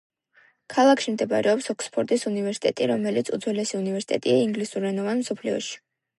[0.75, 5.81] ქალაქში მდებარეობს ოქსფორდის უნივერსიტეტი, რომელიც უძველესი უნივერსიტეტია ინგლისურენოვან მსოფლიოში.